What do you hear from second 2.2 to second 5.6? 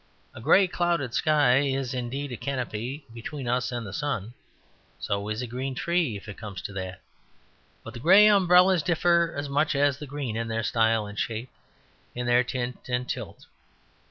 a canopy between us and the sun; so is a